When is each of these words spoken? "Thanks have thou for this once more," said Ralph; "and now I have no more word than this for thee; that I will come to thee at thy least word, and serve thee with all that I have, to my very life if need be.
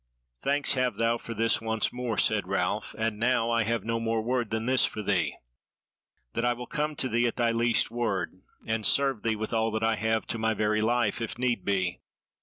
"Thanks 0.41 0.73
have 0.73 0.95
thou 0.95 1.19
for 1.19 1.35
this 1.35 1.61
once 1.61 1.93
more," 1.93 2.17
said 2.17 2.47
Ralph; 2.47 2.95
"and 2.97 3.19
now 3.19 3.51
I 3.51 3.61
have 3.65 3.85
no 3.85 3.99
more 3.99 4.23
word 4.23 4.49
than 4.49 4.65
this 4.65 4.83
for 4.83 5.03
thee; 5.03 5.35
that 6.33 6.43
I 6.43 6.53
will 6.53 6.65
come 6.65 6.95
to 6.95 7.07
thee 7.07 7.27
at 7.27 7.35
thy 7.35 7.51
least 7.51 7.91
word, 7.91 8.33
and 8.65 8.83
serve 8.83 9.21
thee 9.21 9.35
with 9.35 9.53
all 9.53 9.69
that 9.69 9.83
I 9.83 9.97
have, 9.97 10.25
to 10.29 10.39
my 10.39 10.55
very 10.55 10.81
life 10.81 11.21
if 11.21 11.37
need 11.37 11.63
be. 11.63 11.99